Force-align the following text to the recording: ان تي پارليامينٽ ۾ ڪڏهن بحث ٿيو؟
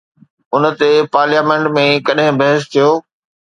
ان 0.55 0.63
تي 0.79 0.91
پارليامينٽ 1.13 1.65
۾ 1.77 1.85
ڪڏهن 2.07 2.33
بحث 2.39 2.61
ٿيو؟ 2.71 2.89